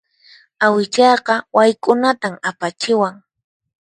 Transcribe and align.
Awichayqa 0.65 1.35
wayk'unatan 1.55 2.33
apachiwan. 2.49 3.15